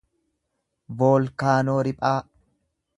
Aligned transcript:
voolkaanoo 1.01 1.79
riphaa 1.89 2.19